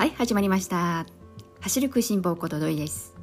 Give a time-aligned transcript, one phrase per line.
[0.00, 1.04] はい始まりました。
[1.60, 3.14] 走る食いしん坊ことどいです。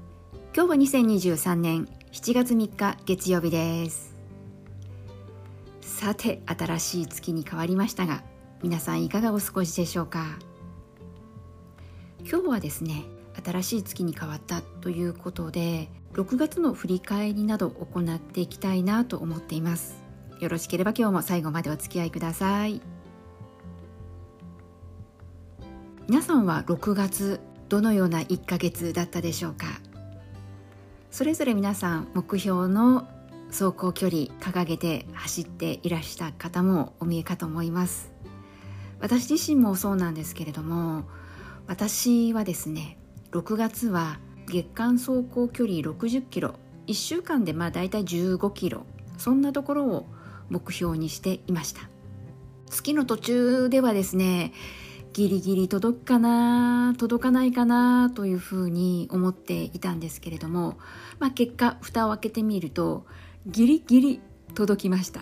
[0.55, 4.15] 今日は2023年7月3日月曜日です。
[5.81, 8.21] さて新しい月に変わりましたが
[8.61, 10.37] 皆さんいかがお過ごしでしょうか。
[12.19, 13.05] 今日はですね
[13.43, 20.03] 新しい月に変わったということで6月の振り返りなど行っていきたいなと思っています。
[20.39, 22.96] よろしければ今日も最後までお付き合いください。
[26.09, 29.65] 皆さんは6月どのような1ヶ月だったでしょうか？
[31.11, 33.09] それぞれ皆さん目標の
[33.49, 38.09] 走行距離掲げて走っていらした方もお見えかと思います。
[39.01, 41.03] 私自身もそうなんですけれども
[41.67, 42.97] 私はですね
[43.31, 46.53] 6月は月間走行距離60キロ
[46.87, 48.85] 1週間でまあ大体15キロ
[49.17, 50.05] そんなところを
[50.49, 51.81] 目標にしていました。
[52.69, 54.53] 月の途中ではですね
[55.17, 60.77] ギリギリ届くかな届かないかなというふうに思っていたんですけれども、
[61.17, 63.07] まあ、結果蓋を開けてみると
[63.47, 64.21] ギリギリ
[64.53, 65.21] 届きました。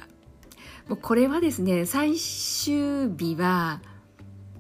[0.90, 3.80] もうこれはですね最終日は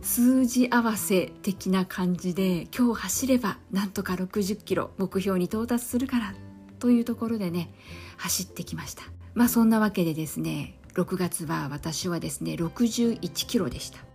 [0.02, 6.34] 数字合わせ的な感じで今日走ればなんとか60キロ目標に到達するから
[6.80, 7.74] というところでね
[8.16, 9.04] 走ってきました。
[9.34, 14.15] まあそんなわけでですね6月は私はですね61キロでした。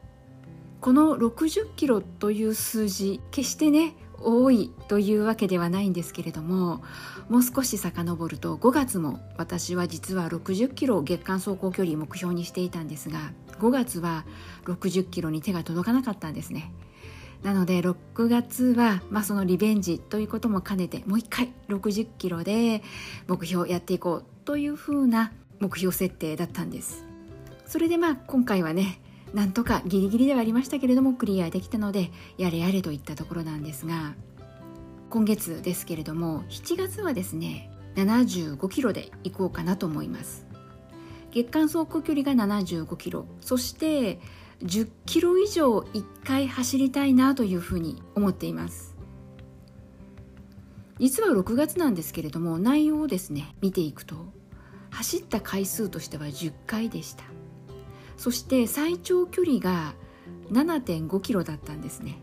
[0.81, 6.83] この60キロという数字決してね多いというわけではないんですけれども
[7.29, 14.25] もう少し遡ると5月も私は実は60キロ月間走行距離目標にしていたんですが5月は
[14.65, 16.73] 60キロに手が届かなかったんですね。
[17.43, 22.83] なので6月は、まあ、そのリベンジということも兼ねてもう一回60キロで
[23.29, 27.07] 目標やっていこうというふうな目標設定だったんです。
[27.67, 29.01] それでまあ今回はね
[29.35, 34.15] なんとかギリギリではありましたけれどもクリアできたのでやれやれといったところなんですが
[35.09, 40.47] 今月ですけれども7月はですね75キロで行こうかなと思います。
[41.33, 44.19] 月間走行距離が75キロそして
[44.63, 48.97] 10キロ以上1回走りたいなというふうに思っています。
[50.99, 54.17] 実は6月なんですけれども内容をですね見ていくと
[54.91, 57.25] 走った回数としては10回でした。
[58.21, 59.95] そして最長距離が
[60.53, 62.21] 7.5キロだったんですね。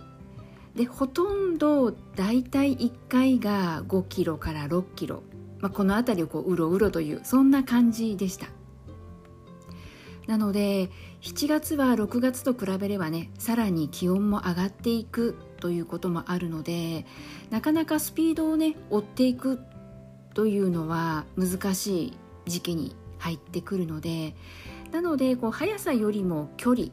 [0.75, 5.23] でほとんど大体1回が5キロから6キロ、
[5.59, 8.45] まあ、この辺りをこううろうろというそんな感じでした。
[10.27, 10.91] なので
[11.21, 17.07] 7月は6月と比べればねさらに気温も上がっていくということもあるので
[17.49, 19.59] なかなかスピードをね追っていく
[20.35, 24.35] というのは難しい時期に入ってくるので
[24.91, 26.87] なのでこう速さよりも距離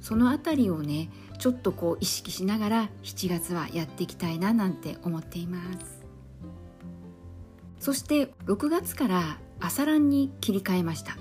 [0.00, 6.04] その辺りをねちょっとこう意識しながら7月はやっていきたいななんて思っています。
[7.78, 11.16] そして6月から朝ランに切り替えました。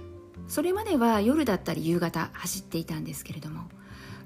[0.48, 3.64] それまでは夜だったり夕方走っていたんですけれども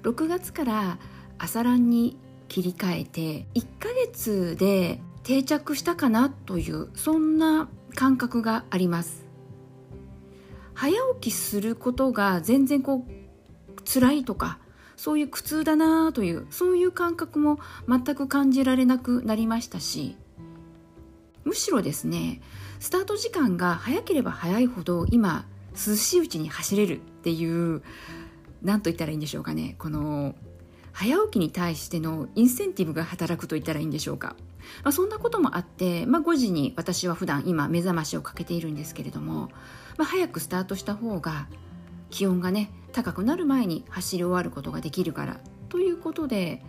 [0.02, 0.98] 6月から
[1.38, 9.19] 朝ランに切り替えて1ヶ月で定着したかなというそんな感覚があります。
[10.74, 14.58] 早起きすることが全然こう辛いとか
[14.96, 17.58] そういう苦痛だなというそういう感覚も
[17.88, 20.16] 全く感じられなくなりましたし
[21.44, 22.40] むしろですね
[22.80, 27.82] スタート時間が早ければ早いほど今涼しいうちに走れるっていう
[28.62, 30.34] 何と言ったらいいんでしょうかねこの
[30.92, 34.36] 早起きに対してのインセンティブが働くと言ったらいいんでしょうか、
[34.82, 39.50] まあ、そんなこともあって、まあ、5時に私は普段今目覚ましをかけているんですけれども
[40.00, 41.46] まあ、早くスタートした方が
[42.08, 46.62] 気温がね高くなる前に走り終わることができるからということで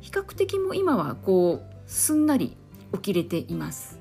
[0.00, 2.56] 比較的も今はこうすんなり
[2.92, 3.98] 起きれています。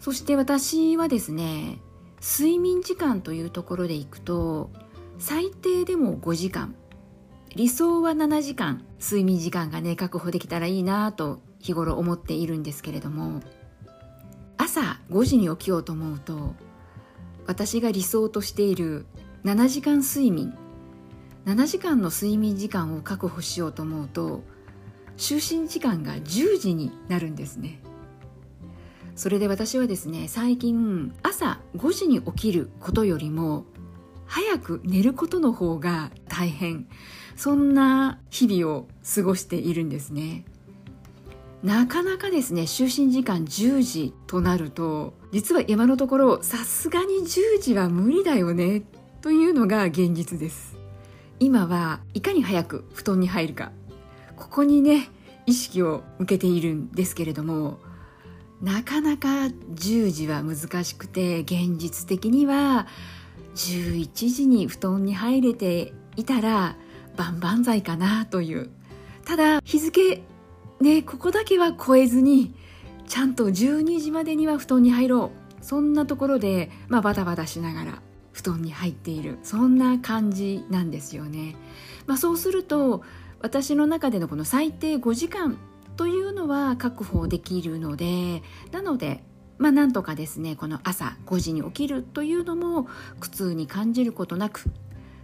[0.00, 1.78] そして私はですね
[2.22, 4.70] 睡眠時間というところでいくと
[5.18, 6.74] 最低でも5時間
[7.56, 13.40] 理想は7時間睡眠時間がね確保できたらいいなと日頃思っているんですけれども
[14.56, 16.54] 朝5時に起きようと思うと
[17.46, 19.06] 私が理想としている
[19.44, 20.56] 7時間睡眠
[21.46, 24.42] 7時間の睡眠時間を確保しようと思うと
[25.16, 27.80] 就寝時間が10時になるんですね。
[29.16, 33.64] それで私はですね最近朝5時に起きることよりも
[34.26, 36.86] 早く寝ることの方が大変。
[37.38, 40.44] そんな日々を過ごしているんですね。
[41.62, 48.82] なかなかですね就寝時間10時となると実は今のところさすがに10時は無理だよね
[49.22, 50.76] というのが現実です。
[51.38, 53.70] 今はいかに早く布団に入るか
[54.34, 55.08] ここにね
[55.46, 57.78] 意識を向けているんですけれども
[58.60, 62.88] なかなか10時は難しくて現実的には
[63.54, 66.76] 11時に布団に入れていたら
[67.18, 68.70] 万々歳かなという。
[69.24, 70.22] ただ日付
[70.80, 72.54] ねここだけは超えずに
[73.06, 75.64] ちゃんと12時までには布団に入ろう。
[75.64, 79.38] そんなところで、まあ、バタバタしながら布団に入っている。
[79.42, 81.56] そんな感じなんですよね。
[82.06, 83.02] まあ、そうすると
[83.40, 85.58] 私の中でのこの最低5時間
[85.96, 88.42] というのは確保できるので
[88.72, 89.22] なので
[89.58, 92.88] まあなんとかですねこの朝5時に起きるというのも
[93.20, 94.64] 苦痛に感じることなく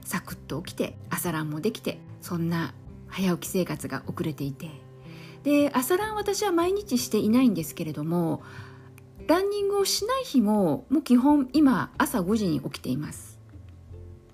[0.04, 2.74] サクッと起きて朝ランもできてそんな
[3.08, 4.70] 早起き生活が遅れていて。
[5.42, 8.42] で朝ラン私は毎日していないんですけれども
[9.26, 13.38] ランニングをしない日ももう基本今朝5時に起きています。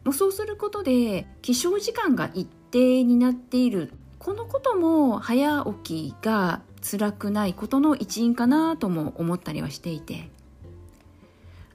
[0.05, 3.93] もうそうすることで起床時間が一定になっている。
[4.19, 10.31] このことも早起きが辛くないことの一因かなとも思ったりはしていて。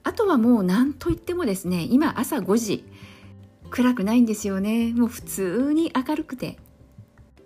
[0.02, 2.84] あとはもう何と言ってもですね今朝5時。
[3.70, 4.92] 暗くないんですよね。
[4.92, 6.58] もう普通に明るくて。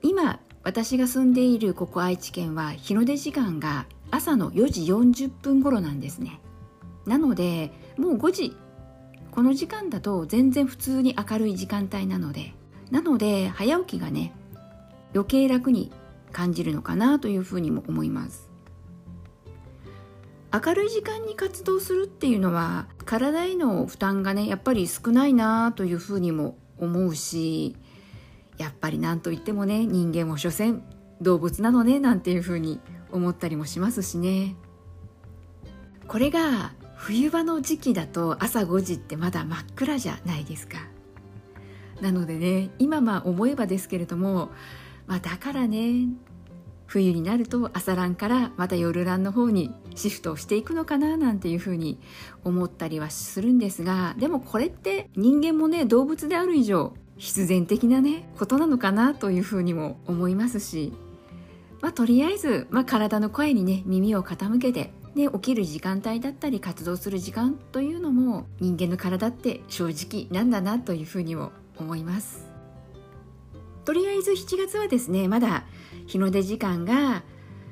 [0.02, 4.82] 今私が住んでいるここ愛知県は日の出時間が朝の4時
[5.26, 6.40] 40分頃なんですね。
[7.06, 8.56] なのでもう5時
[9.30, 12.54] この時間だと全然普通に明るい時間帯なので。
[12.90, 14.32] なので早起きがね
[15.14, 15.92] 余計楽に
[16.32, 18.49] 感じるのかなというふうにも思います。
[20.52, 27.76] 明るい時間に活動するっていうのは体への負担がねやっぱり少ないなというふうにも思うし
[28.58, 30.82] やっぱり何と言ってもね人間も所詮
[31.20, 32.80] 動物なのねなんていうふうに
[33.12, 34.56] 思ったりもしますしね。
[36.06, 40.78] これが冬場の時期だと朝5時ってまだ真っ暗じゃないですか。
[42.00, 44.50] なのでね今まあ思えばですけれども、
[45.06, 46.08] まあ、だからね
[46.90, 52.00] 冬になると朝ランからまた夜ランの方にシフトをしていくのかななんていうふうに
[52.42, 60.92] 思ったりはするんですがでもこれって人間もね動物である以上必然的なねことなのかなというふうにも思いますし
[61.80, 72.50] まあ、とりあえず、まあ、体の声にね耳を傾けてで起きる時間帯だったり活動する時間というのも人間の体って正直なんだなというふうにも思います。
[73.84, 75.64] とりあえず7月はですねまだ
[76.06, 77.22] 日の出時間が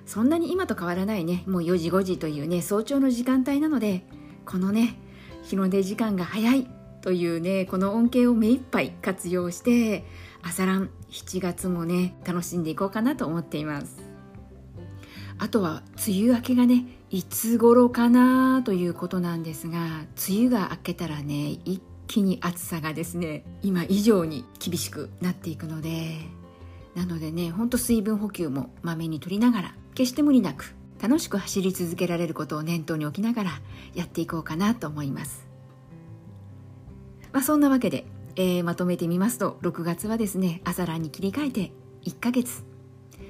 [0.06, 1.44] そんなに今と変わらないね。
[1.46, 4.04] もう4時5時というね早朝の時間帯なので
[4.46, 4.96] このね
[5.42, 6.66] 日の出時間が早い
[7.02, 10.04] というねこの恩恵を目いっぱい活用して
[10.42, 14.08] 朝ラン7月もね楽しんでいこうかなと思っています。
[15.38, 26.16] あとは梅雨明けがねいつ頃かなということなんですが梅雨が明けたらね一気に暑さがですね今以上に厳しくなっていくので
[26.98, 33.50] なのでねほんと水分補給もまめに取りながら決して無理なく楽しく走り続けられることを念頭に置きながら
[33.94, 35.46] やっていこうかなと思います、
[37.32, 38.04] まあ、そんなわけで
[38.34, 41.72] えー、まとめてみますと6月はですね朝ランに切り替えて
[42.04, 42.64] 1ヶ月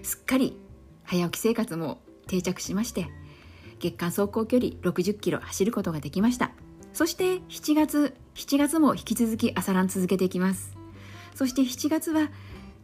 [0.03, 0.59] すっかり
[1.05, 3.09] 早起き生活も定着しまして
[3.81, 6.51] 月間走行距離60キロ走ることができました。
[6.93, 10.77] そして7月7月も引き続き朝ラン続けていきます。
[11.35, 12.29] そして7月は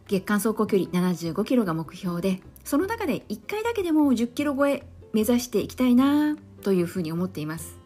[0.06, 7.78] 月間走行距離75キロが目標でその中で1回だけでも10キロ超え目指していきたいなというふうに思っています。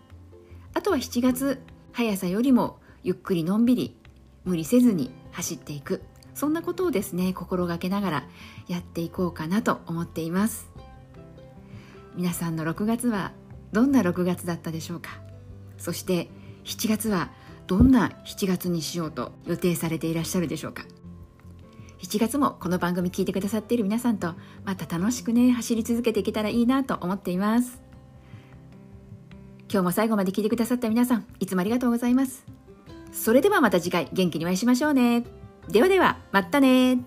[0.74, 1.60] あとは7月
[1.92, 3.96] 速さよりもゆっくりのんびり
[4.44, 6.02] 無理せずに走っていく。
[6.34, 8.24] そんなことをですね心がけながら
[8.68, 10.70] やっていこうかなと思っています。
[12.14, 13.32] 皆さんの6月は
[13.72, 15.20] どんな6月だったでしょうか。
[15.76, 16.30] そして
[16.64, 17.30] 7月は
[17.66, 20.84] どんな7月にしようと予定されていらっしゃるでしょうか。
[21.98, 27.82] 7月もこの番組聞いてくださっている皆さんとまた楽しくね走り続けていけたらいいなと思っています。
[29.70, 32.46] 今日も最後まで聞いてくださった皆さんいつもありがとうございます。
[33.12, 35.24] それではまた次回元気にお会いしましょうね。
[35.68, 36.98] ではでは、またね